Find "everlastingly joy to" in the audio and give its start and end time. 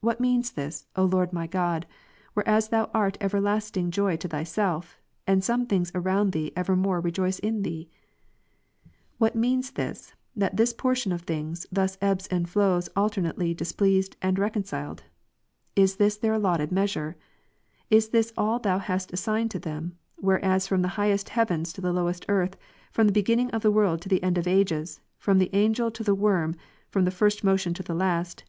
3.20-4.28